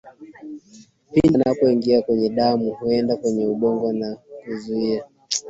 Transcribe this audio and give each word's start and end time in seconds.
pindi 1.11 1.31
inapoingia 1.35 2.01
kwenye 2.01 2.29
damu 2.29 2.71
huenda 2.73 3.15
kwenye 3.17 3.45
ubongo 3.45 3.93
na 3.93 4.15
kuzuia 4.45 5.03